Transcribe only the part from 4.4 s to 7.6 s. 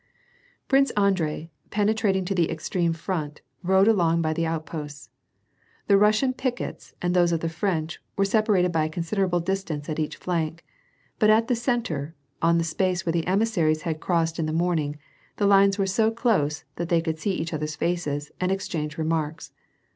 outposts. The Russian pickets and those of the